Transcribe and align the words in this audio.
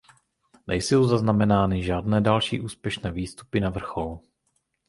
Nejsou 0.67 1.07
zaznamenány 1.07 1.83
žádné 1.83 2.21
další 2.21 2.61
úspěšné 2.61 3.11
výstupy 3.11 3.59
na 3.59 3.69
vrchol. 3.69 4.19